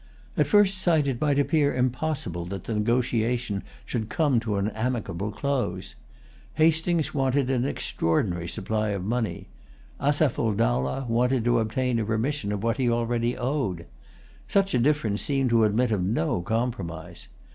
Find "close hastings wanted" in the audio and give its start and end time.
5.29-7.51